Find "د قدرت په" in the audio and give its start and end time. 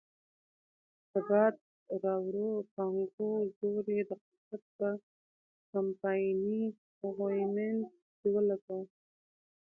4.09-4.89